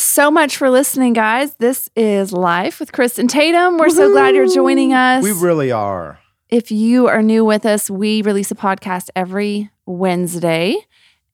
[0.00, 1.54] so much for listening, guys.
[1.54, 3.78] This is Life with Chris and Tatum.
[3.78, 5.22] We're so glad you're joining us.
[5.22, 6.18] We really are.
[6.48, 10.76] if you are new with us, we release a podcast every Wednesday,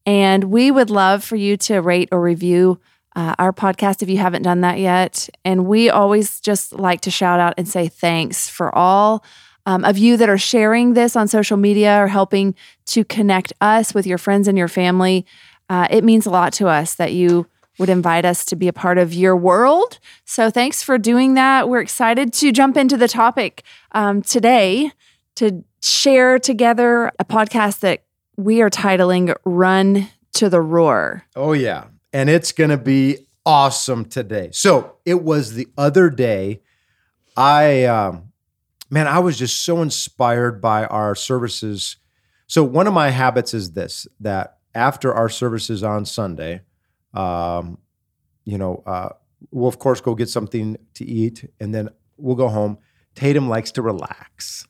[0.05, 2.81] and we would love for you to rate or review
[3.15, 5.29] uh, our podcast if you haven't done that yet.
[5.45, 9.25] And we always just like to shout out and say thanks for all
[9.65, 12.55] um, of you that are sharing this on social media or helping
[12.87, 15.25] to connect us with your friends and your family.
[15.69, 17.47] Uh, it means a lot to us that you
[17.79, 19.99] would invite us to be a part of your world.
[20.25, 21.69] So thanks for doing that.
[21.69, 23.63] We're excited to jump into the topic
[23.93, 24.93] um, today
[25.37, 28.05] to share together a podcast that
[28.37, 31.25] we are titling Run to the Roar.
[31.35, 31.85] Oh, yeah.
[32.13, 34.51] And it's going to be awesome today.
[34.53, 36.63] So it was the other day.
[37.37, 38.33] I, um,
[38.91, 41.97] man, I was just so inspired by our services.
[42.47, 46.63] So one of my habits is this that after our services on Sunday,
[47.15, 47.79] um,
[48.45, 49.11] you know, uh,
[49.51, 52.79] we'll of course go get something to eat and then we'll go home.
[53.15, 54.67] Tatum likes to relax.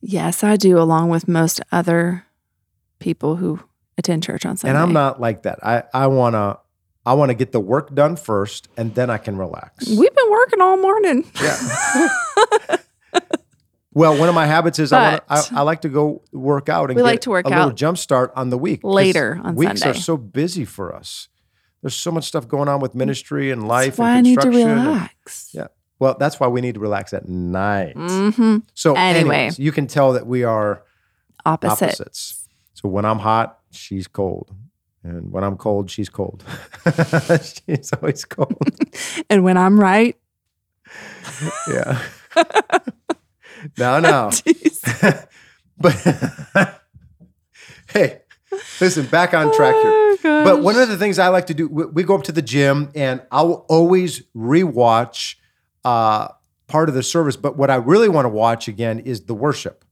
[0.00, 2.24] Yes, I do, along with most other
[2.98, 3.60] people who
[3.98, 4.74] attend church on Sunday.
[4.74, 5.58] And I'm not like that.
[5.64, 6.58] I, I wanna
[7.04, 9.88] I wanna get the work done first and then I can relax.
[9.88, 11.30] We've been working all morning.
[11.42, 12.06] Yeah.
[13.92, 16.90] well, one of my habits is I, wanna, I I like to go work out
[16.90, 18.80] and We get like to work a little out jump start on the week.
[18.82, 19.98] later on Weeks Sunday.
[19.98, 21.28] are so busy for us.
[21.82, 24.40] There's so much stuff going on with ministry and life That's why I need to
[24.42, 24.70] construction.
[24.78, 25.50] and- relax.
[25.52, 25.66] yeah.
[25.98, 27.92] Well, that's why we need to relax at night.
[27.96, 29.20] hmm So, Anyway.
[29.36, 30.82] anyways, you can tell that we are
[31.44, 31.84] Opposite.
[31.84, 32.46] opposites.
[32.74, 34.50] So when I'm hot, she's cold.
[35.02, 36.44] And when I'm cold, she's cold.
[37.66, 38.56] she's always cold.
[39.30, 40.16] And when I'm right,
[41.68, 42.02] Yeah.
[43.78, 44.30] no, no.
[45.78, 46.80] But
[47.92, 48.19] hey,
[48.80, 50.16] listen, back on track here.
[50.24, 50.44] Oh.
[50.44, 52.42] But one of the things I like to do, we, we go up to the
[52.42, 55.36] gym and I'll always rewatch
[55.84, 56.28] uh,
[56.66, 57.36] part of the service.
[57.36, 59.84] But what I really want to watch again is the worship.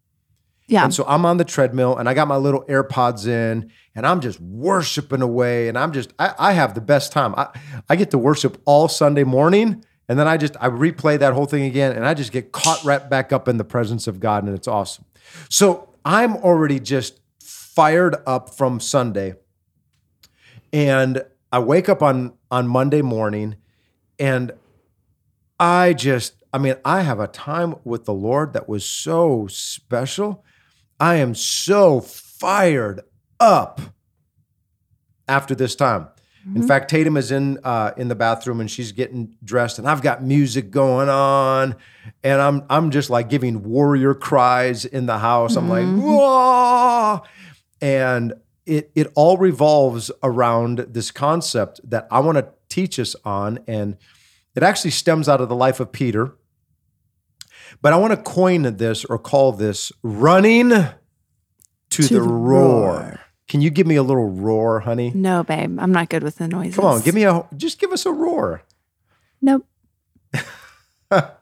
[0.66, 4.06] yeah, And so I'm on the treadmill and I got my little AirPods in and
[4.06, 5.68] I'm just worshiping away.
[5.68, 7.34] And I'm just, I, I have the best time.
[7.36, 7.48] I,
[7.88, 9.84] I get to worship all Sunday morning.
[10.10, 12.82] And then I just, I replay that whole thing again and I just get caught
[12.84, 15.04] right back up in the presence of God and it's awesome.
[15.50, 17.17] So I'm already just
[17.78, 19.32] fired up from Sunday.
[20.72, 21.22] And
[21.52, 23.54] I wake up on, on Monday morning
[24.18, 24.50] and
[25.60, 30.44] I just, I mean, I have a time with the Lord that was so special.
[30.98, 33.02] I am so fired
[33.38, 33.80] up
[35.28, 36.08] after this time.
[36.54, 40.00] In fact, Tatum is in uh, in the bathroom and she's getting dressed, and I've
[40.00, 41.76] got music going on,
[42.24, 45.56] and I'm I'm just like giving warrior cries in the house.
[45.56, 47.22] I'm like, whoa,
[47.80, 48.34] and
[48.66, 53.96] it it all revolves around this concept that I want to teach us on, and
[54.54, 56.34] it actually stems out of the life of Peter.
[57.82, 62.92] But I want to coin this or call this running to, the, the roar.
[62.92, 63.20] roar.
[63.46, 65.12] Can you give me a little roar, honey?
[65.14, 66.74] no, babe, I'm not good with the noises.
[66.76, 68.62] Come on, give me a just give us a roar.
[69.40, 69.66] Nope.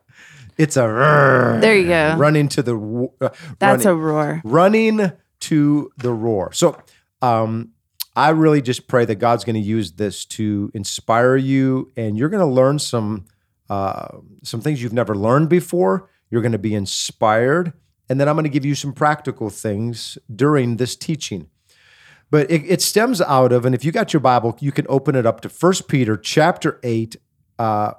[0.58, 1.58] It's a roar.
[1.60, 2.16] There you go.
[2.16, 4.41] running to the uh, That's running, a roar.
[4.42, 6.52] running to the roar.
[6.52, 6.76] So,
[7.22, 7.72] um,
[8.16, 12.30] I really just pray that God's going to use this to inspire you, and you're
[12.30, 13.26] going to learn some
[13.69, 14.08] uh,
[14.42, 16.08] some things you've never learned before.
[16.30, 17.74] You're going to be inspired,
[18.08, 21.48] and then I'm going to give you some practical things during this teaching.
[22.30, 25.14] But it, it stems out of, and if you got your Bible, you can open
[25.14, 27.16] it up to First Peter chapter eight.
[27.58, 27.92] Uh,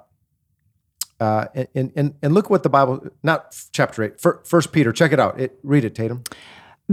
[1.20, 4.92] uh, and, and and look what the Bible, not chapter eight, Fir- First Peter.
[4.92, 5.40] Check it out.
[5.40, 6.24] It read it, Tatum.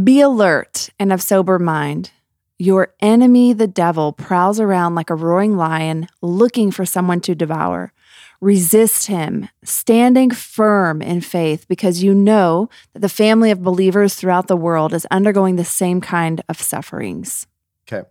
[0.03, 2.12] Be alert and of sober mind.
[2.59, 7.94] Your enemy, the devil, prowls around like a roaring lion looking for someone to devour.
[8.42, 14.47] Resist him, standing firm in faith, because you know that the family of believers throughout
[14.47, 17.47] the world is undergoing the same kind of sufferings.
[17.88, 18.06] Okay.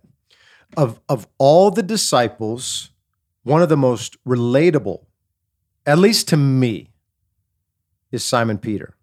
[0.75, 2.89] Of of all the disciples,
[3.43, 5.05] one of the most relatable,
[5.85, 6.89] at least to me,
[8.11, 8.94] is Simon Peter.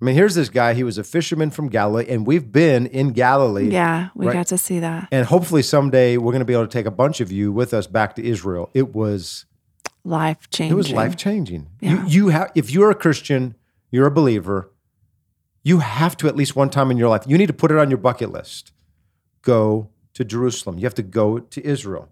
[0.00, 0.74] I mean, here's this guy.
[0.74, 3.68] He was a fisherman from Galilee, and we've been in Galilee.
[3.70, 4.32] Yeah, we Right.
[4.32, 5.08] got to see that.
[5.10, 7.74] And hopefully someday we're going to be able to take a bunch of you with
[7.74, 8.70] us back to Israel.
[8.74, 9.46] It was
[10.04, 10.72] life changing.
[10.72, 11.66] It was life changing.
[11.80, 12.04] Yeah.
[12.06, 13.56] You, you have, if you're a Christian,
[13.90, 14.70] you're a believer,
[15.64, 17.76] you have to at least one time in your life, you need to put it
[17.78, 18.70] on your bucket list.
[19.42, 20.78] Go to Jerusalem.
[20.78, 22.08] You have to go to Israel.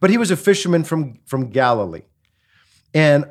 [0.00, 2.02] But he was a fisherman from, from Galilee.
[2.92, 3.26] And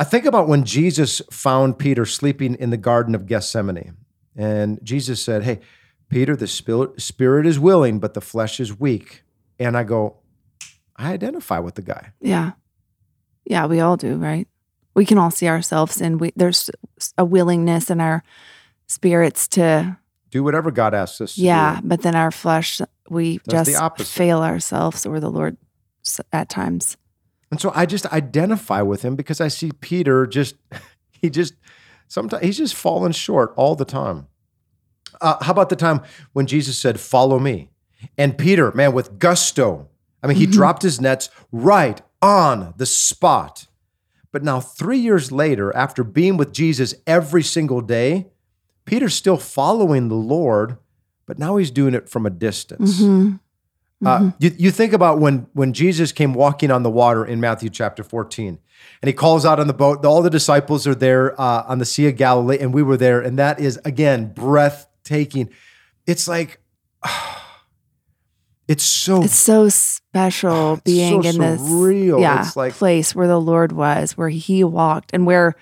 [0.00, 3.96] I, think about when Jesus found Peter sleeping in the Garden of Gethsemane.
[4.36, 5.60] And Jesus said, Hey,
[6.08, 9.22] Peter, the spirit, spirit is willing, but the flesh is weak.
[9.58, 10.16] And I go,
[10.96, 12.12] I identify with the guy.
[12.20, 12.52] Yeah.
[13.44, 14.48] Yeah, we all do, right?
[14.94, 16.70] We can all see ourselves and we there's
[17.16, 18.22] a willingness in our
[18.88, 19.98] spirits to
[20.30, 21.88] Do whatever God asks us to yeah, do.
[21.88, 25.56] but then our flesh we Does just fail ourselves or the Lord
[26.32, 26.96] at times.
[27.50, 30.56] And so I just identify with him because I see Peter just,
[31.10, 31.54] he just,
[32.08, 34.28] sometimes he's just falling short all the time.
[35.20, 36.02] Uh, how about the time
[36.32, 37.70] when Jesus said, Follow me?
[38.16, 39.88] And Peter, man, with gusto,
[40.22, 43.66] I mean, he dropped his nets right on the spot.
[44.32, 48.28] But now, three years later, after being with Jesus every single day,
[48.84, 50.78] Peter's still following the Lord,
[51.26, 53.00] but now he's doing it from a distance.
[54.04, 57.68] Uh, you, you think about when when Jesus came walking on the water in Matthew
[57.68, 58.58] chapter 14,
[59.02, 60.04] and he calls out on the boat.
[60.06, 63.20] All the disciples are there uh, on the Sea of Galilee, and we were there,
[63.20, 65.50] and that is again breathtaking.
[66.06, 66.60] It's like
[68.68, 72.20] it's so It's so special It's being so in this surreal.
[72.20, 75.54] yeah, It's like- place where the Lord was, where he walked and where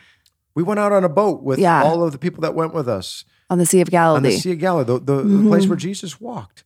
[0.55, 1.83] we went out on a boat with Yeah.
[1.83, 4.31] all of the people that went with us on the Sea of on Galilee.
[4.31, 6.65] the Sea of Galilee, the, the, the place where Jesus walked.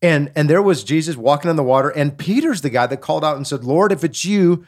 [0.00, 3.24] And and there was Jesus walking on the water, and Peter's the guy that called
[3.24, 4.64] out and said, Lord, if it's you,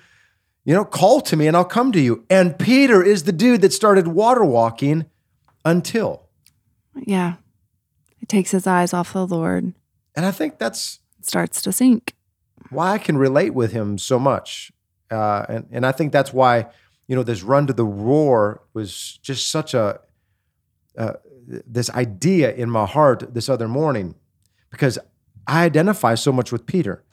[0.64, 2.24] you know, call to me and I'll come to you.
[2.28, 5.06] And Peter is the dude that started water walking
[5.64, 6.28] until.
[6.94, 7.34] yeah.
[8.16, 9.72] He takes his eyes off the Lord,
[10.14, 12.14] And I think that's starts to sink.
[12.70, 14.72] why I can relate with him so much.
[15.10, 16.66] Uh, and, and I think that's why,
[17.06, 20.00] you know, this run to the roar was just such a,
[20.98, 21.14] uh,
[21.46, 24.14] this idea in my heart this other morning
[24.70, 24.98] because
[25.46, 27.04] I identify so much with Peter.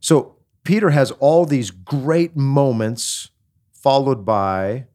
[0.00, 3.30] So Peter has all these great moments
[3.72, 4.86] followed by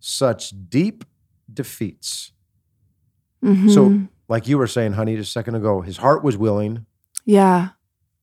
[0.00, 1.04] such deep
[1.52, 2.32] defeats.
[3.42, 3.72] Mhm.
[3.72, 6.86] So, like you were saying, honey, just a second ago, his heart was willing,
[7.24, 7.70] yeah,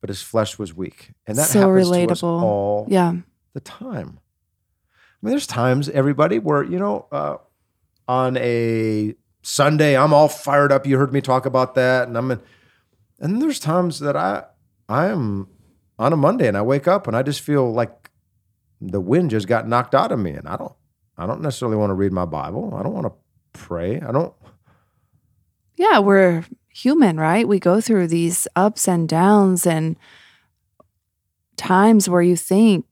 [0.01, 1.12] but his flesh was weak.
[1.27, 2.42] And that So happens to us relatable.
[2.42, 3.15] all yeah,
[3.54, 4.19] the time.
[4.92, 7.38] I mean, there's times, everybody, where, you know, uh,
[8.07, 10.88] on a Sunday, I'm all fired up.
[10.88, 12.07] You heard me talk about that.
[12.07, 12.39] And I'm in,
[13.19, 14.44] and there's times that I,
[14.88, 15.48] I am
[15.98, 18.10] on a Monday and I wake up and I just feel like
[18.81, 20.31] the wind just got knocked out of me.
[20.31, 20.74] And I don't,
[21.18, 22.74] I don't necessarily want to read my Bible.
[22.75, 23.13] I don't want to
[23.51, 24.00] pray.
[24.00, 24.33] I don't,
[25.75, 26.00] yeah.
[26.00, 27.48] We're human, right?
[27.48, 29.98] We go through these ups and downs and
[31.57, 32.86] times where you think,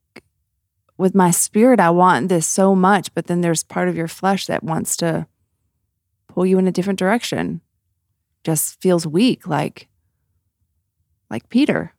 [0.97, 4.47] with my spirit, I want this so much, but then there's part of your flesh
[4.47, 5.27] that wants to
[6.27, 7.61] pull you in a different direction.
[8.43, 9.87] Just feels weak, like
[11.29, 11.93] like Peter.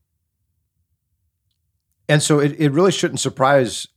[2.09, 3.89] And so it, it really shouldn't surprise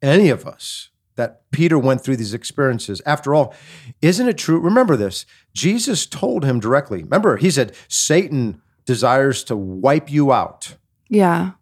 [0.00, 3.00] any of us that Peter went through these experiences.
[3.06, 3.54] After all,
[4.02, 4.58] isn't it true?
[4.58, 7.02] Remember this Jesus told him directly.
[7.02, 10.76] Remember, he said, Satan desires to wipe you out.
[11.08, 11.52] Yeah.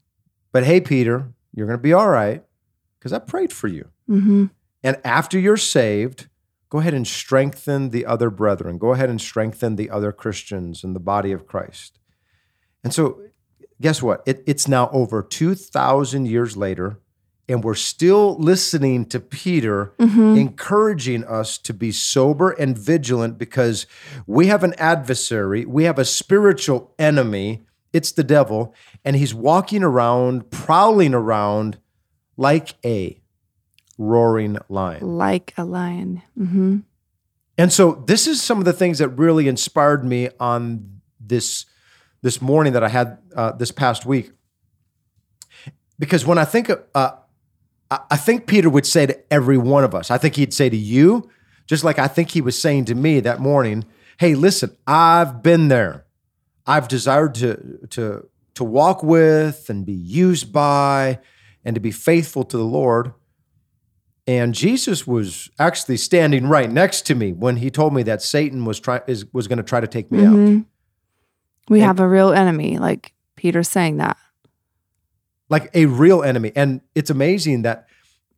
[0.53, 2.45] But hey, Peter, you're going to be all right
[2.99, 3.89] because I prayed for you.
[4.09, 4.47] Mm-hmm.
[4.83, 6.29] And after you're saved,
[6.69, 8.79] go ahead and strengthen the other brethren.
[8.79, 11.99] Go ahead and strengthen the other Christians in the body of Christ.
[12.85, 13.21] And so,
[13.81, 14.23] guess what?
[14.27, 16.99] It, it's now over 2,000 years later,
[17.49, 20.37] and we're still listening to Peter Mm-hmm.
[20.37, 23.87] encouraging us to be sober and vigilant because
[24.27, 27.63] we have an adversary, we have a spiritual enemy.
[27.93, 28.75] It's the devil,
[29.05, 31.79] and he's walking around, prowling around
[32.37, 33.21] like a
[33.99, 35.07] roaring lion.
[35.07, 36.23] Like a lion.
[36.39, 36.79] Mm-hmm.
[37.59, 41.67] And so this is some of the things that really inspired me on this
[42.23, 44.31] this morning that I had uh, this past week.
[45.99, 47.13] Because when I think uh,
[47.91, 50.77] I think Peter would say to every one of us, I think he'd say to
[50.77, 51.29] you,
[51.67, 53.85] just like I think he was saying to me that morning,
[54.19, 56.07] "Hey, listen, I've been there.
[56.67, 61.19] I've desired to to to walk with and be used by
[61.65, 63.13] and to be faithful to the Lord."
[64.27, 68.65] And Jesus was actually standing right next to me when he told me that Satan
[68.65, 70.65] was try is was going to try to take me out.
[71.69, 74.17] We And- have a real enemy, like Peter's saying that.
[75.49, 76.51] like a real enemy.
[76.57, 77.87] And it's amazing that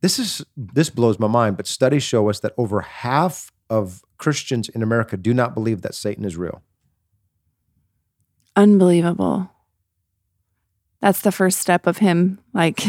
[0.01, 4.67] this is this blows my mind, but studies show us that over half of Christians
[4.67, 6.61] in America do not believe that Satan is real.
[8.55, 9.49] Unbelievable.
[11.01, 12.83] That's the first step of him, like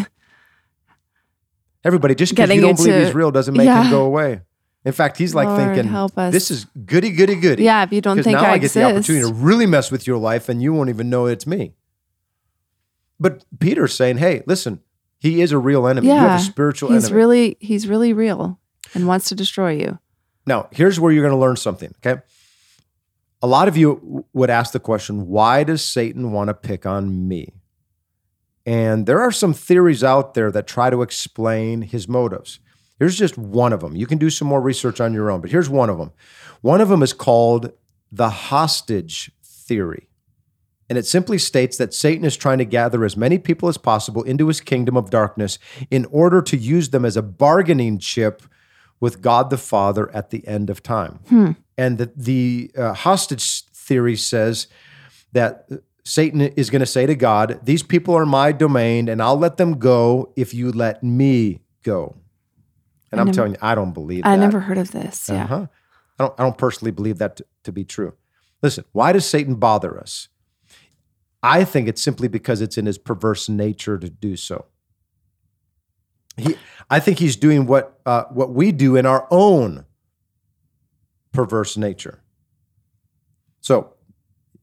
[1.84, 3.84] Everybody, just because you don't believe into- he's real doesn't make Yeah.
[3.84, 4.40] him go away.
[4.86, 6.32] In fact, he's like Lord, thinking, help us.
[6.32, 8.84] "This is goody, goody, goody." Yeah, if you don't think now I I, get the
[8.84, 11.74] opportunity to really mess with your life, and you won't even know it's me.
[13.18, 14.80] But Peter's saying, "Hey, listen,
[15.18, 16.06] he is a real enemy.
[16.06, 16.98] You have Yeah, a spiritual enemy.
[16.98, 18.60] he's enemy." really he's really real
[18.94, 19.98] and wants to destroy you.
[20.46, 22.22] Now, here's where you're going to learn something, okay?
[23.42, 27.26] A lot of you would ask the question, why does Satan want to pick on
[27.26, 27.52] me?
[28.64, 32.60] And there are some theories out there that try to explain his motives.
[32.98, 33.94] Here's just one of them.
[33.94, 36.12] You can do some more research on your own, but here's one of them.
[36.62, 37.72] One of them is called
[38.10, 40.08] the hostage theory.
[40.88, 44.22] And it simply states that Satan is trying to gather as many people as possible
[44.22, 45.58] into his kingdom of darkness
[45.90, 48.42] in order to use them as a bargaining chip
[49.00, 51.18] with God the Father at the end of time.
[51.76, 54.68] And the, the uh, hostage theory says
[55.32, 55.68] that
[56.04, 59.56] Satan is going to say to God, These people are my domain, and I'll let
[59.56, 62.14] them go if you let me go.
[63.12, 64.28] And I I'm never- telling you, I don't believe that.
[64.30, 64.40] I that.
[64.40, 65.28] never heard of this.
[65.28, 65.44] Yeah.
[65.44, 65.66] Uh-huh.
[66.18, 68.14] I don't I don't personally believe that to, to be true.
[68.62, 70.28] Listen, why does Satan bother us?
[71.42, 74.64] I think it's simply because it's in his perverse nature to do so.
[76.36, 76.56] He,
[76.90, 79.84] I think he's doing what uh, what we do in our own
[81.32, 82.22] perverse nature.
[83.60, 83.94] So,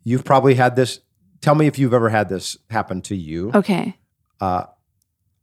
[0.03, 0.99] you've probably had this.
[1.41, 3.51] Tell me if you've ever had this happen to you.
[3.53, 3.97] Okay.
[4.39, 4.65] Uh,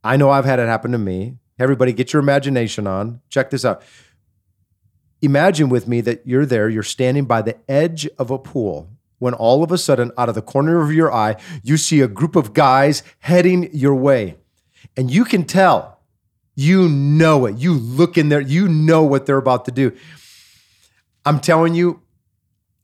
[0.03, 1.37] I know I've had it happen to me.
[1.61, 3.21] Everybody, get your imagination on.
[3.29, 3.83] Check this out.
[5.21, 8.89] Imagine with me that you're there, you're standing by the edge of a pool
[9.19, 12.07] when all of a sudden, out of the corner of your eye, you see a
[12.07, 14.37] group of guys heading your way.
[14.97, 15.99] And you can tell,
[16.55, 17.57] you know it.
[17.57, 19.95] You look in there, you know what they're about to do.
[21.23, 22.01] I'm telling you,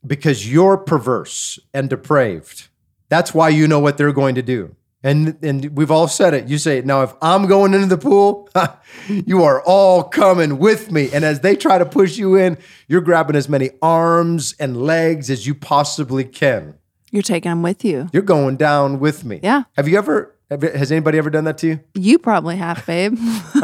[0.06, 2.68] because you're perverse and depraved.
[3.10, 4.76] That's why you know what they're going to do.
[5.08, 6.50] And and we've all said it.
[6.50, 8.50] You say, now if I'm going into the pool,
[9.08, 11.10] you are all coming with me.
[11.14, 12.58] And as they try to push you in,
[12.90, 16.76] you're grabbing as many arms and legs as you possibly can.
[17.10, 18.10] You're taking them with you.
[18.12, 19.40] You're going down with me.
[19.42, 19.64] Yeah.
[19.78, 20.36] Have you ever?
[20.52, 21.80] have- Has anybody ever done that to you?
[21.94, 23.14] You probably have, babe.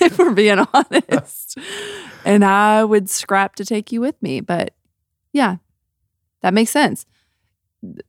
[0.00, 1.58] if we're being honest.
[2.24, 4.40] And I would scrap to take you with me.
[4.40, 4.74] But
[5.32, 5.56] yeah,
[6.42, 7.04] that makes sense.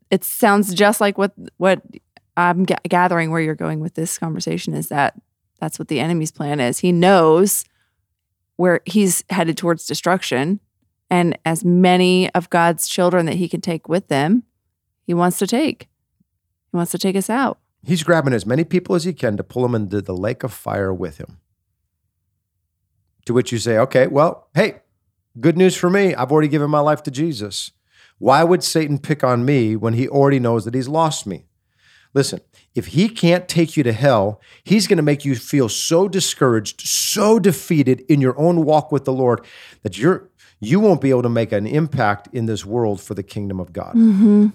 [0.09, 1.81] It sounds just like what what
[2.37, 5.19] I'm ga- gathering where you're going with this conversation is that
[5.59, 6.79] that's what the enemy's plan is.
[6.79, 7.65] He knows
[8.55, 10.59] where he's headed towards destruction
[11.11, 14.43] and as many of God's children that he can take with them,
[15.05, 15.89] he wants to take.
[16.71, 17.59] He wants to take us out.
[17.83, 20.53] He's grabbing as many people as he can to pull them into the lake of
[20.53, 21.39] fire with him.
[23.25, 24.81] To which you say, okay, well, hey,
[25.39, 26.15] good news for me.
[26.15, 27.71] I've already given my life to Jesus.
[28.21, 31.45] Why would Satan pick on me when he already knows that he's lost me?
[32.13, 32.39] Listen,
[32.75, 36.81] if he can't take you to hell, he's going to make you feel so discouraged,
[36.81, 39.43] so defeated in your own walk with the Lord
[39.81, 43.23] that you're you won't be able to make an impact in this world for the
[43.23, 43.95] kingdom of God.
[43.95, 44.49] Mm-hmm.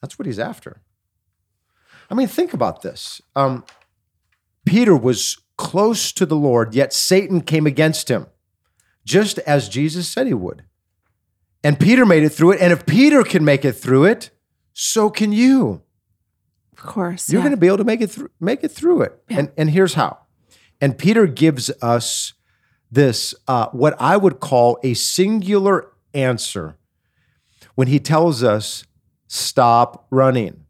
[0.00, 0.80] That's what he's after.
[2.08, 3.20] I mean, think about this.
[3.34, 3.64] Um,
[4.64, 8.28] Peter was close to the Lord, yet Satan came against him,
[9.04, 10.62] just as Jesus said he would.
[11.64, 12.60] And Peter made it through it.
[12.60, 14.30] And if Peter can make it through it,
[14.72, 15.82] so can you.
[16.72, 17.28] Of course.
[17.28, 17.46] You're yeah.
[17.46, 19.20] going to be able to make it through make it through it.
[19.28, 19.40] Yeah.
[19.40, 20.18] And and here's how.
[20.80, 22.34] And Peter gives us
[22.90, 26.76] this uh, what I would call a singular answer
[27.74, 28.84] when he tells us
[29.26, 30.64] stop running.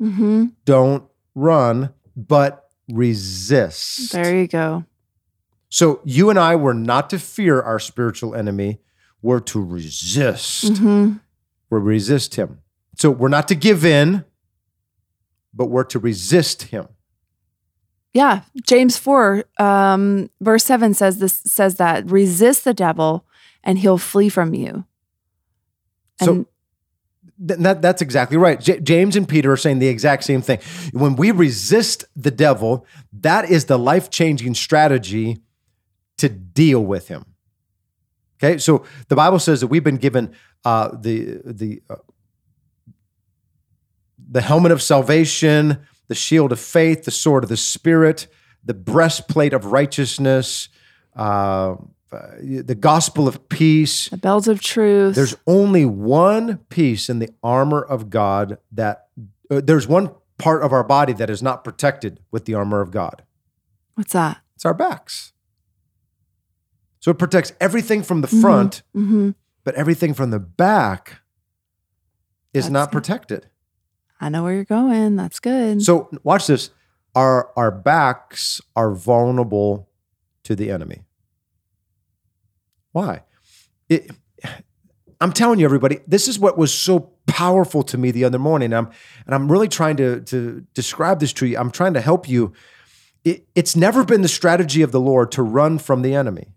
[0.00, 0.46] Mm-hmm.
[0.64, 4.12] Don't run, but resist.
[4.12, 4.84] There you go.
[5.68, 8.80] So you and I were not to fear our spiritual enemy,
[9.22, 10.64] we're to resist.
[10.64, 11.14] Mm-hmm.
[11.68, 12.60] We're resist him.
[12.96, 14.24] So we're not to give in,
[15.54, 16.88] but we're to resist him.
[18.12, 18.42] Yeah.
[18.66, 23.24] James 4, um, verse 7 says this says that resist the devil
[23.62, 24.84] and he'll flee from you.
[26.22, 26.46] So
[27.46, 28.60] th- that, that's exactly right.
[28.60, 30.58] J- James and Peter are saying the exact same thing.
[30.92, 35.38] When we resist the devil, that is the life changing strategy
[36.18, 37.24] to deal with him.
[38.42, 41.96] Okay, so the Bible says that we've been given uh, the the uh,
[44.30, 45.78] the helmet of salvation,
[46.08, 48.28] the shield of faith, the sword of the spirit,
[48.64, 50.68] the breastplate of righteousness,
[51.16, 51.74] uh,
[52.10, 54.08] the gospel of peace.
[54.08, 55.14] the belt of truth.
[55.14, 59.08] There's only one piece in the armor of God that
[59.50, 62.90] uh, there's one part of our body that is not protected with the armor of
[62.90, 63.22] God.
[63.94, 64.38] What's that?
[64.54, 65.32] It's our backs.
[67.00, 68.40] So it protects everything from the Mhm.
[68.40, 69.30] front, Mm-hmm.
[69.64, 71.20] but everything from the back
[72.54, 72.92] is That's not good.
[72.96, 73.46] protected.
[74.20, 75.16] I know where you're going.
[75.16, 75.82] That's good.
[75.82, 76.70] So watch this.
[77.16, 79.88] our our backs are vulnerable
[80.44, 81.02] to the enemy.
[82.92, 83.22] Why?
[83.88, 84.10] It,
[85.20, 88.72] I'm telling you, everybody, this is what was so powerful to me the other morning.
[88.72, 88.88] I'm,
[89.26, 91.58] and I'm really trying to, to describe this to you.
[91.58, 92.52] I'm trying to help you.
[93.24, 96.48] It, it's never been the strategy of the Lord to run from the enemy.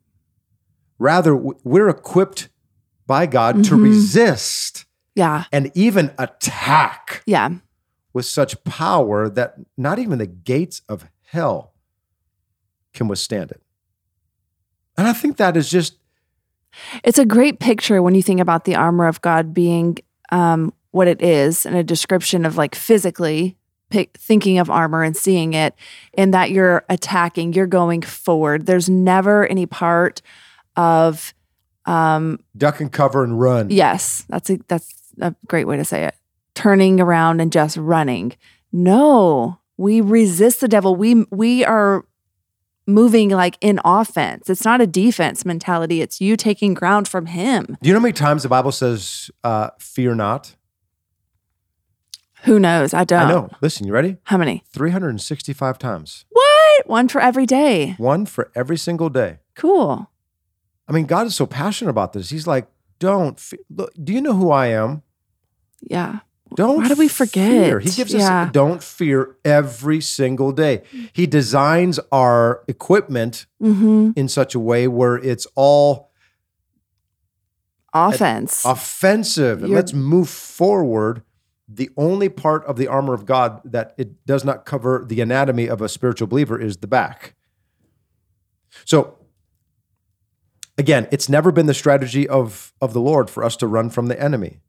[1.04, 2.48] Rather, we're equipped
[3.06, 3.64] by God mm-hmm.
[3.64, 5.44] to resist yeah.
[5.52, 7.50] and even attack yeah.
[8.14, 11.74] with such power that not even the gates of hell
[12.94, 13.62] can withstand it.
[14.98, 15.98] And I think that is just
[17.04, 19.98] it's a great picture when you think about the armor of God being
[20.32, 23.58] um, what it is and a description of like physically
[23.90, 25.76] pick, thinking of armor and seeing it,
[26.14, 28.68] and that you're attacking, you're going forward.
[28.68, 30.22] There's never any part
[30.76, 31.34] of
[31.86, 33.70] um, duck and cover and run.
[33.70, 36.16] Yes, that's a that's a great way to say it.
[36.56, 38.34] Turning around and just running.
[38.72, 40.96] No, we resist the devil.
[40.96, 42.06] We we are
[42.86, 44.50] moving like in offense.
[44.50, 46.02] It's not a defense mentality.
[46.02, 47.78] It's you taking ground from him.
[47.82, 50.56] Do you know how many times the Bible says, uh, fear not?
[52.44, 52.94] Who knows?
[52.94, 53.22] I don't.
[53.22, 53.50] I know.
[53.62, 54.18] Listen, you ready?
[54.24, 54.64] How many?
[54.74, 56.26] 365 times.
[56.30, 56.88] What?
[56.88, 57.96] One for every day.
[57.98, 59.40] One for every single day.
[59.56, 60.10] Cool.
[60.88, 62.30] I mean, God is so passionate about this.
[62.30, 62.68] He's like,
[63.00, 65.02] don't, fe- look, do you know who I am?
[65.82, 66.20] Yeah.
[66.56, 67.50] Don't Why do we forget?
[67.50, 67.80] Fear.
[67.80, 68.44] He gives yeah.
[68.44, 70.84] us don't fear every single day.
[71.14, 74.12] He designs our equipment mm-hmm.
[74.16, 76.12] in such a way where it's all
[77.94, 81.24] offense, offensive, and You're, let's move forward.
[81.68, 85.68] The only part of the armor of God that it does not cover the anatomy
[85.68, 87.36] of a spiritual believer is the back.
[88.86, 89.18] So
[90.78, 94.08] again, it's never been the strategy of of the Lord for us to run from
[94.08, 94.60] the enemy.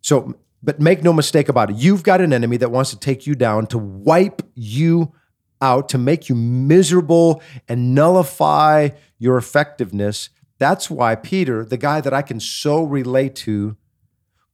[0.00, 1.76] So but make no mistake about it.
[1.76, 5.12] You've got an enemy that wants to take you down, to wipe you
[5.60, 10.28] out, to make you miserable and nullify your effectiveness.
[10.58, 13.76] That's why Peter, the guy that I can so relate to,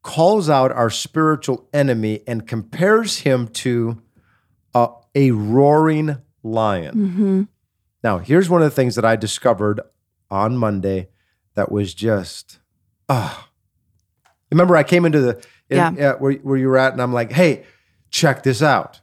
[0.02, 4.00] calls out our spiritual enemy and compares him to
[4.74, 6.94] a, a roaring lion.
[6.94, 7.42] Mm-hmm.
[8.02, 9.80] Now, here's one of the things that I discovered
[10.30, 11.08] on Monday
[11.54, 12.58] that was just,
[13.08, 13.48] ah.
[14.50, 16.14] Remember, I came into the in, yeah.
[16.14, 17.64] where, where you were at, and I'm like, hey,
[18.10, 19.00] check this out.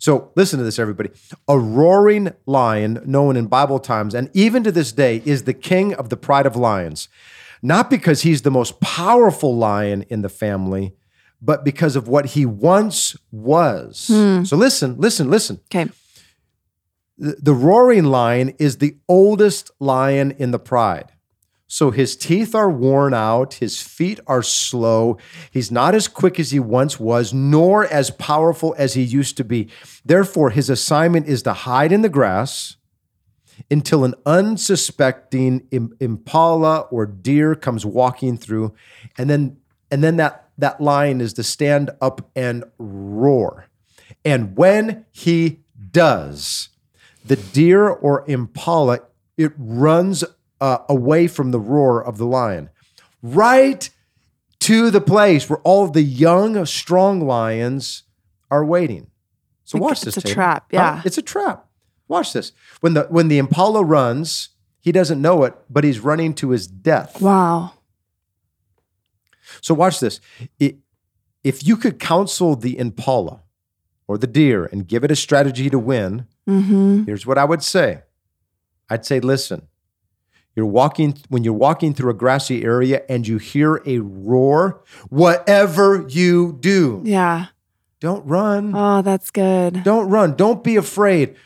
[0.00, 1.10] So listen to this, everybody.
[1.46, 5.94] A roaring lion, known in Bible times and even to this day, is the king
[5.94, 7.08] of the pride of lions.
[7.62, 10.94] Not because he's the most powerful lion in the family,
[11.42, 14.08] but because of what he once was.
[14.10, 14.44] Hmm.
[14.44, 15.60] So listen, listen, listen.
[15.66, 15.90] Okay.
[17.20, 21.12] The, roaring lion is the oldest lion in the pride.
[21.66, 25.18] So his teeth are worn out, his feet are slow.
[25.50, 29.44] He's not as quick as he once was, nor as powerful as he used to
[29.44, 29.68] be.
[30.04, 32.76] Therefore, his assignment is to hide in the grass
[33.70, 35.68] until an unsuspecting
[36.00, 38.74] impala or deer comes walking through,
[39.18, 39.58] and then
[39.90, 43.66] and then that that lion is to stand up and roar.
[44.24, 45.60] And when he
[45.92, 46.69] does,
[47.30, 48.98] the deer or impala
[49.36, 50.24] it runs
[50.60, 52.70] uh, away from the roar of the lion,
[53.22, 53.88] right
[54.58, 58.02] to the place where all of the young, strong lions
[58.50, 59.12] are waiting.
[59.62, 60.16] So watch it's this.
[60.16, 60.72] It's a trap.
[60.72, 61.02] Yeah, huh?
[61.04, 61.68] it's a trap.
[62.08, 62.50] Watch this.
[62.80, 64.48] When the when the impala runs,
[64.80, 67.22] he doesn't know it, but he's running to his death.
[67.22, 67.74] Wow.
[69.60, 70.20] So watch this.
[70.58, 70.78] It,
[71.44, 73.44] if you could counsel the impala
[74.10, 77.04] or the deer and give it a strategy to win, mm-hmm.
[77.04, 78.02] here's what I would say.
[78.88, 79.68] I'd say, listen,
[80.56, 86.08] you're walking when you're walking through a grassy area and you hear a roar, whatever
[86.08, 87.02] you do.
[87.04, 87.46] Yeah.
[88.00, 88.74] Don't run.
[88.74, 89.84] Oh, that's good.
[89.84, 90.34] Don't run.
[90.34, 91.36] Don't be afraid.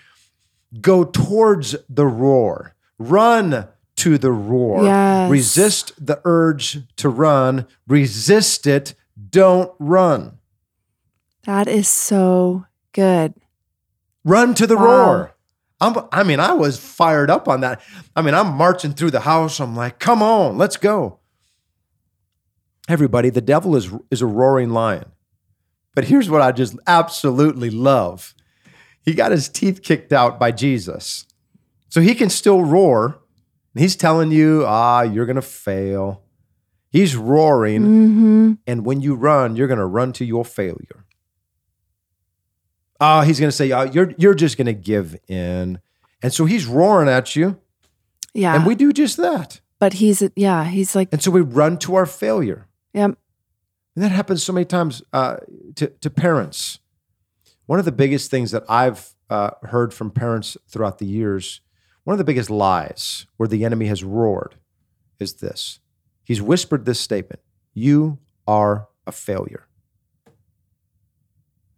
[0.80, 2.74] Go towards the roar.
[2.98, 4.84] Run to the roar.
[4.84, 5.30] Yes.
[5.30, 7.66] Resist the urge to run.
[7.86, 8.94] Resist it.
[9.28, 10.38] Don't run.
[11.44, 13.34] That is so good.
[14.24, 14.84] Run to the wow.
[14.84, 15.34] roar.
[15.80, 17.80] I'm, I mean, I was fired up on that.
[18.16, 19.60] I mean, I'm marching through the house.
[19.60, 21.18] I'm like, come on, let's go.
[22.88, 25.06] Everybody, the devil is, is a roaring lion.
[25.94, 28.34] But here's what I just absolutely love
[29.04, 31.26] he got his teeth kicked out by Jesus.
[31.90, 33.20] So he can still roar.
[33.76, 36.22] He's telling you, ah, you're going to fail.
[36.90, 37.82] He's roaring.
[37.82, 38.52] Mm-hmm.
[38.66, 41.04] And when you run, you're going to run to your failure.
[43.06, 45.78] Oh, he's going to say, oh, you're, you're just going to give in.
[46.22, 47.60] And so he's roaring at you.
[48.32, 48.54] Yeah.
[48.54, 49.60] And we do just that.
[49.78, 52.66] But he's, yeah, he's like, and so we run to our failure.
[52.94, 53.18] Yep.
[53.94, 55.36] And that happens so many times uh,
[55.74, 56.78] to, to parents.
[57.66, 61.60] One of the biggest things that I've uh, heard from parents throughout the years,
[62.04, 64.54] one of the biggest lies where the enemy has roared
[65.20, 65.78] is this.
[66.24, 67.40] He's whispered this statement
[67.74, 69.66] You are a failure.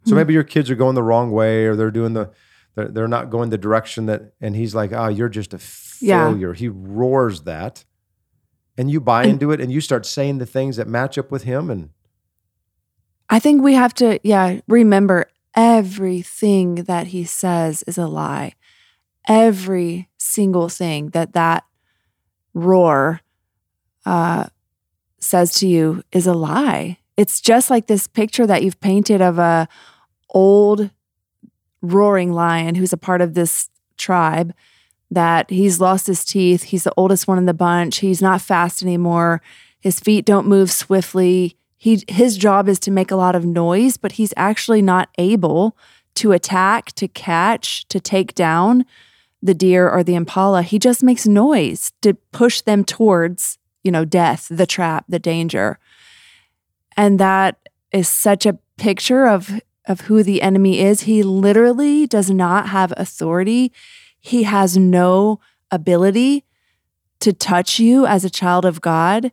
[0.06, 0.16] So Hmm.
[0.20, 2.30] maybe your kids are going the wrong way or they're doing the,
[2.74, 5.58] they're, they're not going the direction that, and he's like, oh, you're just a
[6.00, 6.20] Yeah.
[6.28, 6.52] failure.
[6.54, 7.84] He roars that.
[8.78, 11.44] And you buy into it and you start saying the things that match up with
[11.44, 11.70] him.
[11.70, 11.90] And
[13.30, 18.52] I think we have to, yeah, remember everything that he says is a lie.
[19.26, 21.64] Every single thing that that
[22.54, 23.20] roar
[24.04, 24.46] uh,
[25.20, 26.98] says to you is a lie.
[27.16, 29.66] It's just like this picture that you've painted of a
[30.36, 30.90] old
[31.80, 34.52] roaring lion who's a part of this tribe
[35.10, 36.64] that he's lost his teeth.
[36.64, 37.98] He's the oldest one in the bunch.
[37.98, 39.40] He's not fast anymore.
[39.80, 41.56] His feet don't move swiftly.
[41.78, 45.74] He his job is to make a lot of noise, but he's actually not able
[46.16, 48.84] to attack, to catch, to take down
[49.42, 50.62] the deer or the impala.
[50.62, 55.78] He just makes noise to push them towards, you know, death, the trap, the danger.
[56.94, 61.02] And that is such a picture of of who the enemy is.
[61.02, 63.72] He literally does not have authority.
[64.18, 66.44] He has no ability
[67.20, 69.32] to touch you as a child of God.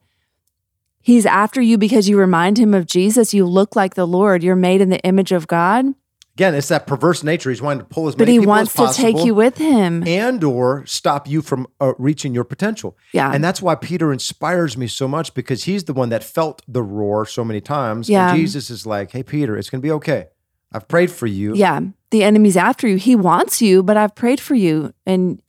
[1.02, 3.34] He's after you because you remind him of Jesus.
[3.34, 4.44] You look like the Lord.
[4.44, 5.96] You're made in the image of God,
[6.36, 7.50] again, it's that perverse nature.
[7.50, 10.06] He's wanting to pull as but many he people wants to take you with him.
[10.08, 12.98] and or stop you from uh, reaching your potential.
[13.12, 13.32] Yeah.
[13.32, 16.84] And that's why Peter inspires me so much because he's the one that felt the
[16.84, 18.10] roar so many times.
[18.10, 18.32] Yeah.
[18.32, 20.28] And Jesus is like, hey, Peter, it's going to be okay.
[20.74, 21.54] I've prayed for you.
[21.56, 21.80] yeah.
[22.12, 22.98] The enemy's after you.
[22.98, 25.42] He wants you, but I've prayed for you and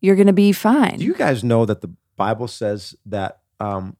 [0.00, 0.98] you're going to be fine.
[0.98, 3.96] Do you guys know that the Bible says that um,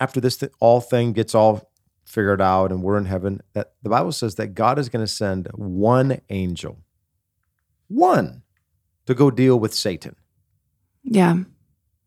[0.00, 1.70] after this th- all thing gets all
[2.04, 5.10] figured out and we're in heaven, that the Bible says that God is going to
[5.12, 6.78] send one angel,
[7.88, 8.42] one,
[9.06, 10.16] to go deal with Satan.
[11.04, 11.36] yeah.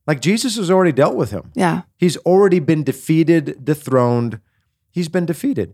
[0.07, 1.51] Like Jesus has already dealt with him.
[1.55, 1.81] Yeah.
[1.97, 4.39] He's already been defeated, dethroned.
[4.91, 5.73] He's been defeated.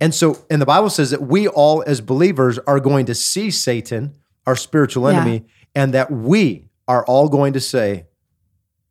[0.00, 3.50] And so, and the Bible says that we all, as believers, are going to see
[3.50, 4.14] Satan,
[4.46, 5.20] our spiritual Yeah.
[5.20, 8.06] enemy, and that we are all going to say,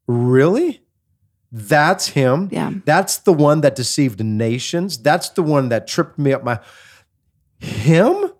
[0.07, 0.81] Really?
[1.51, 2.49] That's him.
[2.51, 2.71] Yeah.
[2.85, 4.97] That's the one that deceived nations.
[4.97, 6.59] That's the one that tripped me up my.
[7.59, 8.31] Him?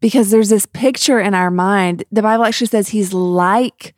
[0.00, 2.04] because there's this picture in our mind.
[2.12, 3.94] The Bible actually says he's like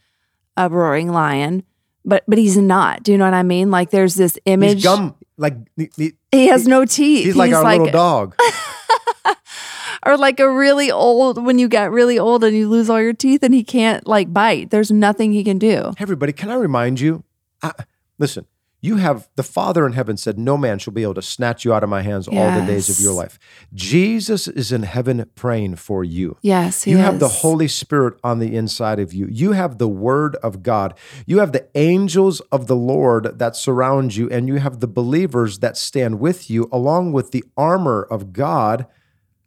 [0.56, 1.64] a roaring lion,
[2.04, 3.02] but but he's not.
[3.02, 3.70] Do you know what I mean?
[3.70, 4.74] Like there's this image.
[4.76, 5.14] He's gum.
[5.38, 7.24] Like, he- he- he has no teeth.
[7.26, 8.34] he's like our little dog.
[10.06, 13.12] or like a really old when you get really old and you lose all your
[13.12, 14.70] teeth and he can't like bite.
[14.70, 15.92] There's nothing he can do.
[15.96, 17.22] Hey, everybody, can I remind you?
[17.62, 17.72] I,
[18.18, 18.46] listen,
[18.80, 21.72] you have the Father in heaven said, No man shall be able to snatch you
[21.72, 23.38] out of my hands all the days of your life.
[23.74, 26.36] Jesus is in heaven praying for you.
[26.42, 27.28] Yes, he You have the.
[27.28, 29.26] Holy Spirit on the inside of you.
[29.30, 30.94] You have the Word of God.
[31.26, 35.58] You have the angels of the Lord that surround you, and you have the believers
[35.58, 38.86] that stand with you, along with the armor of God.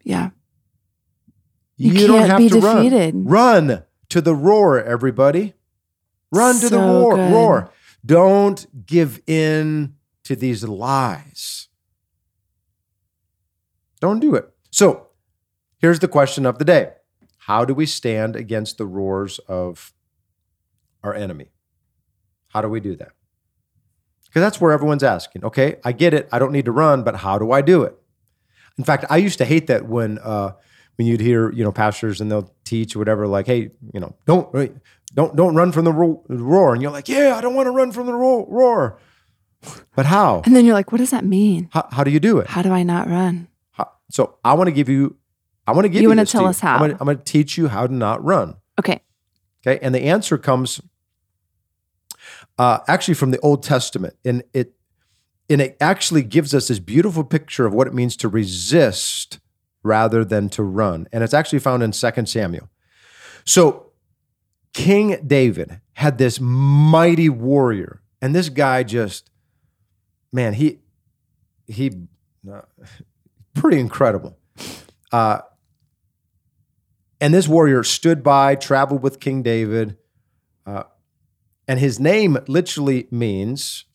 [0.04, 0.32] Yeah.
[1.78, 3.16] You, You don't can't have be to defeated.
[3.16, 5.54] Run to the roar, everybody.
[6.32, 7.16] Run to the roar.
[7.16, 7.34] good.
[7.34, 7.72] Roar.
[8.06, 11.68] Don't give in to these lies.
[14.00, 14.50] Don't do it.
[14.72, 15.08] So,
[15.78, 16.94] here's the question of the day
[17.38, 19.94] How do we stand against the roars of
[21.04, 21.52] our enemy?
[22.50, 23.14] How do we do that?
[24.26, 25.46] Because that's where everyone's asking.
[25.46, 26.28] Okay, I get it.
[26.32, 27.96] I don't need to run, but how do I do it?
[28.78, 30.54] In fact, I used to hate that when uh,
[30.96, 34.16] when you'd hear you know pastors and they'll teach or whatever, like, hey, you know,
[34.26, 34.54] don't
[35.14, 37.72] don't don't run from the ro- roar, and you're like, yeah, I don't want to
[37.72, 39.00] run from the ro- roar,
[39.96, 40.42] but how?
[40.46, 41.70] And then you're like, what does that mean?
[41.72, 41.88] how?
[41.92, 42.48] How do you do it?
[42.48, 43.48] How do I not run?
[43.72, 45.18] How- so I want to give you,
[45.68, 46.10] I want to give You you.
[46.10, 46.78] wanna tell us how?
[46.78, 48.56] I'm I'm gonna teach you how to not run.
[48.80, 49.02] Okay.
[49.66, 50.82] Okay, and the answer comes
[52.58, 54.74] uh, actually from the Old Testament, and it
[55.50, 59.40] and it actually gives us this beautiful picture of what it means to resist
[59.84, 62.70] rather than to run, and it's actually found in 2 Samuel.
[63.46, 63.91] So
[64.74, 69.30] King David had this mighty warrior, and this guy just,
[70.32, 70.80] man, he
[71.68, 71.92] he
[72.52, 72.62] uh,
[73.54, 74.38] pretty incredible.
[75.12, 75.40] Uh,
[77.20, 79.98] and this warrior stood by, traveled with King David,
[80.66, 80.84] uh,
[81.68, 83.86] and his name literally means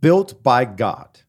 [0.00, 1.20] built by God.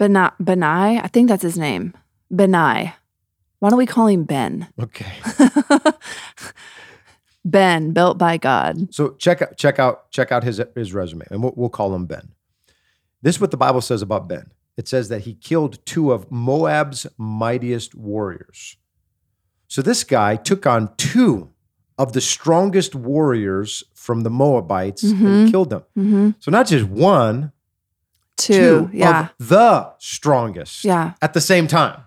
[0.00, 1.94] Benai, Benai, I think that's his name.
[2.32, 2.94] Benai.
[3.62, 4.66] Why don't we call him Ben?
[4.80, 5.06] Okay.
[7.44, 8.92] Ben, built by God.
[8.94, 12.06] So check out check out check out his his resume, and we'll, we'll call him
[12.06, 12.30] Ben.
[13.20, 14.50] This is what the Bible says about Ben.
[14.76, 18.76] it says that he killed two of Moab's mightiest warriors.
[19.68, 21.50] So this guy took on two
[21.98, 25.50] of the strongest warriors from the Moabites and Mhm.
[25.50, 25.82] killed them.
[25.94, 27.52] hmm So not just one,
[28.36, 28.88] Two.
[28.92, 29.28] Yeah.
[29.38, 31.14] of the strongest yeah.
[31.20, 32.02] at the same time.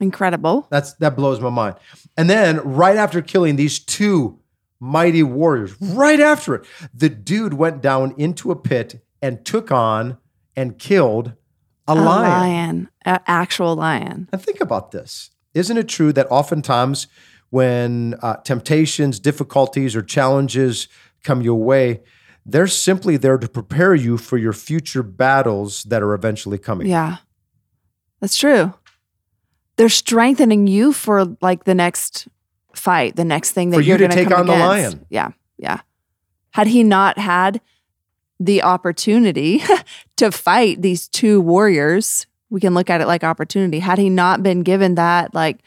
[0.00, 0.66] Incredible.
[0.70, 1.76] That's that blows my mind.
[2.16, 4.38] And then right after killing these two
[4.80, 10.18] mighty warriors, right after it, the dude went down into a pit and took on
[10.56, 11.34] and killed
[11.86, 12.30] a, A lion.
[12.30, 12.88] lion.
[13.04, 14.28] An actual lion.
[14.32, 15.30] And think about this.
[15.54, 17.06] Isn't it true that oftentimes
[17.50, 20.88] when uh, temptations, difficulties, or challenges
[21.22, 22.02] come your way,
[22.44, 26.88] they're simply there to prepare you for your future battles that are eventually coming?
[26.88, 27.18] Yeah.
[28.20, 28.74] That's true.
[29.76, 32.28] They're strengthening you for like the next
[32.74, 34.96] fight, the next thing that For you you're to going take come on the against.
[34.96, 35.06] lion.
[35.10, 35.30] Yeah.
[35.58, 35.80] Yeah.
[36.50, 37.60] Had he not had
[38.38, 39.62] the opportunity
[40.16, 43.80] to fight these two warriors, we can look at it like opportunity.
[43.80, 45.58] Had he not been given that like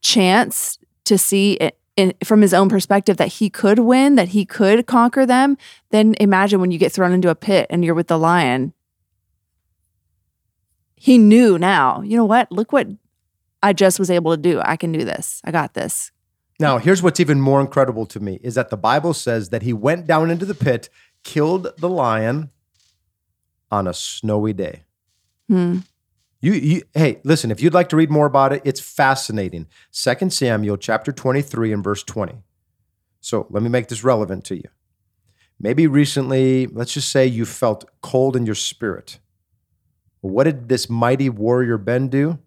[0.00, 4.44] chance to see it in, from his own perspective that he could win, that he
[4.44, 5.56] could conquer them,
[5.90, 8.72] then imagine when you get thrown into a pit and you're with the lion.
[10.96, 12.50] He knew now, you know what?
[12.50, 12.88] Look what
[13.64, 14.60] I just was able to do.
[14.62, 15.40] I can do this.
[15.42, 16.12] I got this.
[16.60, 19.72] Now, here's what's even more incredible to me is that the Bible says that he
[19.72, 20.90] went down into the pit,
[21.22, 22.50] killed the lion
[23.70, 24.84] on a snowy day.
[25.48, 25.78] Hmm.
[26.42, 29.66] You, you hey, listen, if you'd like to read more about it, it's fascinating.
[29.92, 32.34] 2 Samuel chapter 23 and verse 20.
[33.22, 34.68] So let me make this relevant to you.
[35.58, 39.20] Maybe recently, let's just say you felt cold in your spirit.
[40.20, 42.40] What did this mighty warrior Ben do?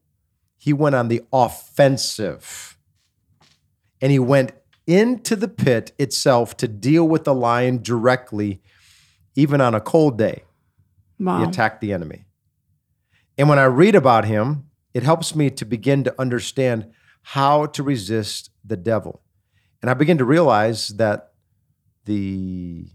[0.57, 2.77] He went on the offensive
[4.01, 4.51] and he went
[4.85, 8.61] into the pit itself to deal with the lion directly,
[9.35, 10.43] even on a cold day.
[11.19, 11.39] Wow.
[11.39, 12.25] He attacked the enemy.
[13.37, 16.87] And when I read about him, it helps me to begin to understand
[17.21, 19.21] how to resist the devil.
[19.81, 21.33] And I begin to realize that
[22.05, 22.87] the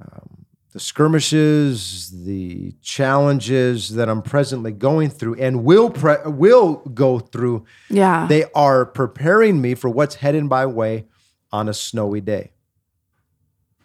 [0.00, 0.29] um,
[0.72, 7.64] the skirmishes, the challenges that I'm presently going through and will pre- will go through,
[7.88, 8.26] yeah.
[8.28, 11.06] they are preparing me for what's heading my way
[11.52, 12.52] on a snowy day.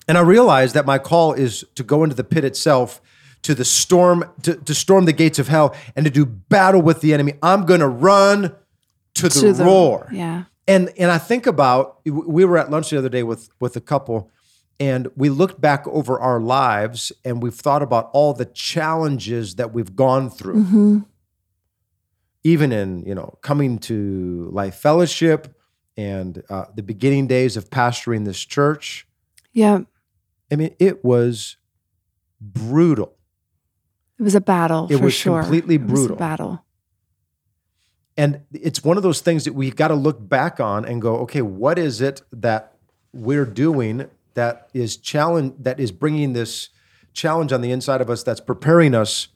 [0.08, 3.02] And I realize that my call is to go into the pit itself,
[3.42, 7.02] to the storm, to, to storm the gates of hell, and to do battle with
[7.02, 7.34] the enemy.
[7.42, 8.56] I'm going to run
[9.16, 10.08] to the To the- roar.
[10.12, 10.44] Yeah.
[10.68, 13.82] And and I think about we were at lunch the other day with with a
[13.82, 14.32] couple,
[14.80, 19.74] and we looked back over our lives and we've thought about all the challenges that
[19.74, 21.00] we've gone through hmm
[22.44, 25.58] even in you know coming to life fellowship
[25.98, 29.08] and uh, the beginning days of pastoring this church
[29.54, 29.80] Yeah.
[30.52, 31.58] i mean it was
[32.40, 33.16] brutal
[34.20, 34.88] It was a battle.
[34.92, 35.42] It was sure.
[35.42, 36.18] completely It was a brutal.
[36.18, 36.66] battle.
[38.18, 41.16] and it's one of those things that we've got to look back on and go
[41.26, 42.74] okay what is it that
[43.14, 46.70] we're doing that is challenge that is bringing this
[47.14, 49.30] challenge on the inside of us that's preparing us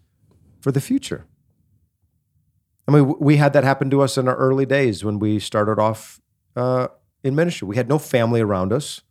[0.62, 1.26] for the future.
[2.88, 5.80] I mean we had that happen to us in our early days when we started
[5.80, 6.20] off
[6.56, 6.88] uh,
[7.24, 7.68] in ministry.
[7.68, 9.02] We had no family around us.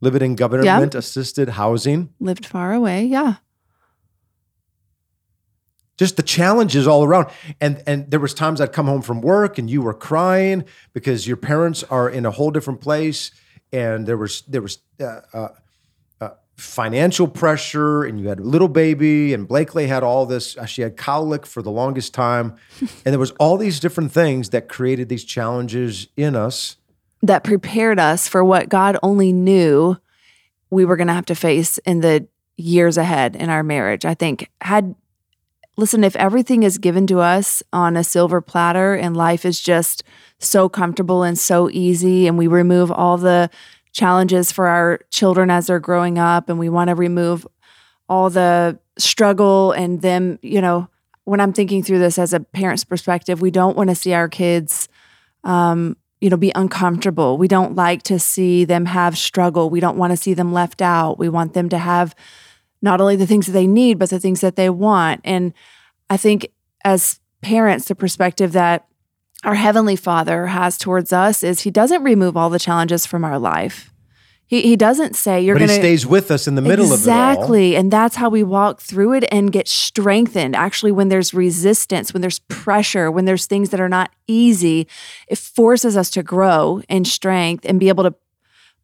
[0.00, 2.12] Living in government assisted housing.
[2.20, 3.04] Lived far away.
[3.04, 3.36] Yeah.
[5.96, 7.28] just the challenges all around.
[7.60, 11.26] And and there was times i'd come home from work and you were crying because
[11.26, 13.30] your parents are in a whole different place
[13.74, 15.48] and there was there was uh, uh,
[16.20, 20.64] uh, financial pressure and you had a little baby and blakely had all this uh,
[20.64, 24.68] she had colic for the longest time and there was all these different things that
[24.68, 26.76] created these challenges in us
[27.22, 29.96] That prepared us for what God only knew
[30.70, 34.04] we were going to have to face in the years ahead in our marriage.
[34.04, 34.94] I think had
[35.76, 40.02] listen, if everything is given to us on a silver platter and life is just
[40.38, 43.50] so comfortable and so easy, and we remove all the
[43.92, 47.46] challenges for our children as they're growing up, and we want to remove
[48.08, 50.88] all the struggle and them, you know,
[51.24, 54.28] when I'm thinking through this as a parent's perspective, we don't want to see our
[54.28, 54.88] kids,
[55.42, 57.38] um, you know, be uncomfortable.
[57.38, 59.70] We don't like to see them have struggle.
[59.70, 61.18] We don't want to see them left out.
[61.18, 62.14] We want them to have
[62.84, 65.22] not only the things that they need, but the things that they want.
[65.24, 65.54] And
[66.10, 66.48] I think
[66.84, 68.86] as parents, the perspective that
[69.42, 73.38] our Heavenly Father has towards us is He doesn't remove all the challenges from our
[73.38, 73.90] life.
[74.46, 76.84] He, he doesn't say you're but going he to stays with us in the middle
[76.84, 80.54] of it all exactly, and that's how we walk through it and get strengthened.
[80.54, 84.86] Actually, when there's resistance, when there's pressure, when there's things that are not easy,
[85.28, 88.14] it forces us to grow in strength and be able to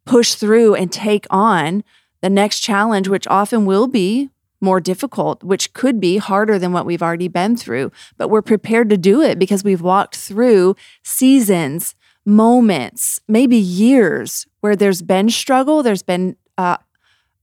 [0.05, 1.83] push through and take on
[2.21, 4.29] the next challenge, which often will be
[4.61, 7.91] more difficult, which could be harder than what we've already been through.
[8.17, 14.75] But we're prepared to do it because we've walked through seasons, moments, maybe years where
[14.75, 16.77] there's been struggle, there's been uh,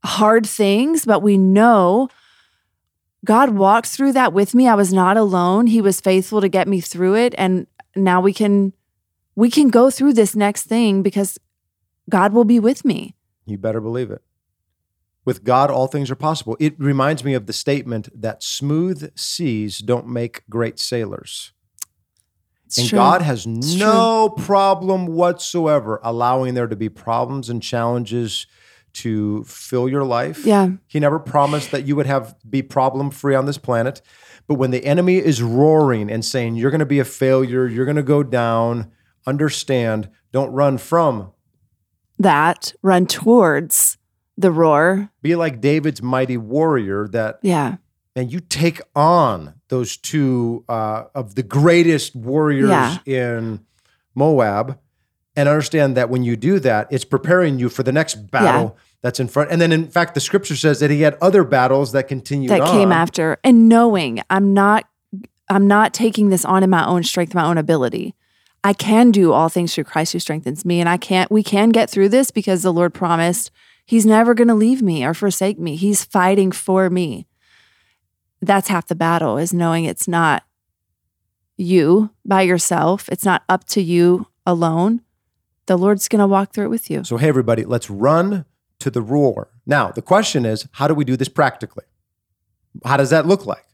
[0.04, 2.08] hard things, but we know
[3.24, 4.68] God walked through that with me.
[4.68, 5.66] I was not alone.
[5.66, 8.72] He was faithful to get me through it and now we can
[9.34, 11.38] we can go through this next thing because
[12.08, 13.14] God will be with me.
[13.46, 14.22] You better believe it.
[15.28, 16.56] With God, all things are possible.
[16.58, 21.52] It reminds me of the statement that smooth seas don't make great sailors.
[22.64, 22.96] It's and true.
[22.96, 28.46] God has It's no problem whatsoever allowing there to be problems and challenges
[28.94, 30.46] to fill your life.
[30.46, 30.70] Yeah.
[30.86, 34.00] He never promised that you would have be problem free on this planet.
[34.46, 37.84] But when the enemy is roaring and saying you're going to be a failure, you're
[37.84, 38.92] going to go down,
[39.26, 41.32] understand, don't run from.
[42.18, 43.98] That run towards
[44.38, 45.10] the roar.
[45.20, 47.76] Be like David's mighty warrior that Yeah.
[48.16, 52.96] and you take on those two uh, of the greatest warriors Yeah.
[53.04, 53.60] in
[54.14, 54.78] Moab,
[55.36, 59.20] and understand that when you do that, it's preparing you for the next battle that's
[59.20, 59.50] in front.
[59.52, 62.62] And then, in fact, the scripture says that he had other battles that continued that
[62.62, 62.68] on.
[62.70, 64.84] came after and knowing i'm not
[65.48, 68.14] i'm not taking this on in my own strength my own ability
[68.64, 71.68] i can do all things through christ who strengthens me and i can't we can
[71.70, 73.50] get through this because the lord promised
[73.88, 77.26] he's never going to leave me or forsake me he's fighting for me
[78.40, 80.44] that's half the battle is knowing it's not
[81.56, 85.00] you by yourself it's not up to you alone
[85.66, 88.44] the lord's going to walk through it with you So, hey, everybody, let's run
[88.80, 89.50] to the roar.
[89.66, 91.84] Now, the question is, how do we do this practically?
[92.84, 93.66] How does that look like?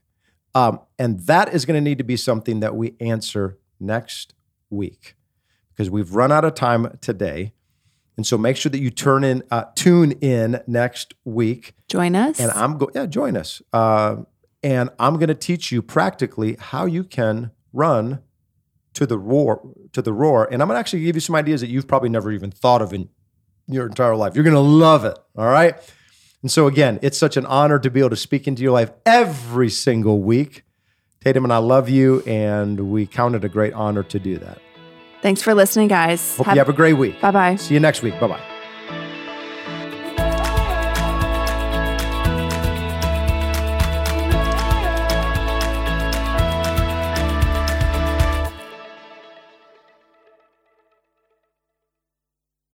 [0.55, 4.33] Um, and that is going to need to be something that we answer next
[4.69, 5.15] week
[5.69, 7.53] because we've run out of time today.
[8.17, 11.73] And so make sure that you turn in, uh, tune in next week.
[11.87, 13.61] join us And I'm going, yeah, join us.
[13.73, 14.17] Uh,
[14.63, 18.21] and I'm going to teach you practically how you can run
[18.93, 20.45] to the roar, to the roar.
[20.45, 22.81] And I'm going to actually give you some ideas that you've probably never even thought
[22.81, 23.09] of in
[23.67, 24.33] your entire life.
[24.35, 25.17] You're going to love it.
[25.37, 25.75] All right.
[26.41, 28.91] And so again, it's such an honor to be able to speak into your life
[29.05, 30.63] every single week.
[31.23, 34.59] Tatum and I love you, and we count it a great honor to do that.
[35.25, 37.19] Thanks for listening guys Hope you have a great week.
[37.19, 38.19] bye-bye See you next week.
[38.19, 38.54] Bye bye.